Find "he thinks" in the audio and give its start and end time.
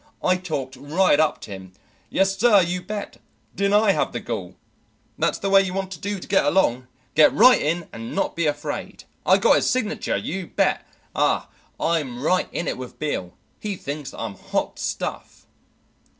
13.59-14.11